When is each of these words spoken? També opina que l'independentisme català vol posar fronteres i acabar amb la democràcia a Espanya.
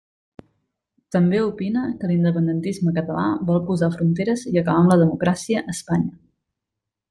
També 1.15 1.41
opina 1.49 1.83
que 1.99 2.09
l'independentisme 2.13 2.95
català 2.97 3.27
vol 3.51 3.61
posar 3.69 3.93
fronteres 3.99 4.49
i 4.55 4.55
acabar 4.63 4.81
amb 4.85 4.93
la 4.95 5.01
democràcia 5.07 5.65
a 5.67 5.79
Espanya. 5.79 6.19